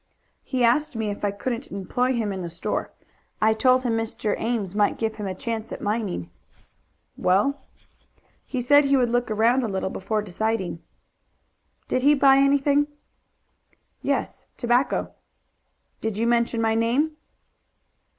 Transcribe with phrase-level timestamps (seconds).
[0.41, 2.91] "He asked me if I couldn't employ him in the store.
[3.39, 4.33] I told him Mr.
[4.35, 6.31] Ames might give him a chance at mining."
[7.17, 7.61] "Well?"
[8.43, 10.81] "He said he would look round a little before deciding."
[11.87, 12.87] "Did he buy anything?"
[14.01, 15.13] "Yes, tobacco."
[15.99, 17.11] "Did you mention my name?"